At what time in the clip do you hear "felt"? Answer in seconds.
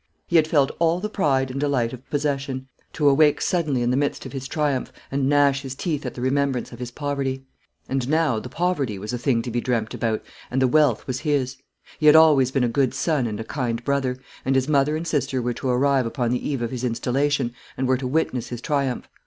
0.47-0.71